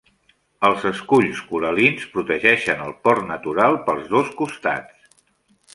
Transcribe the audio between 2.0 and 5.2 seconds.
protegeixen el port natural pels dos costats.